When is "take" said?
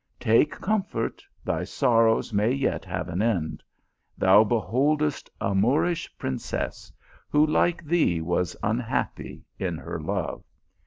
0.33-0.51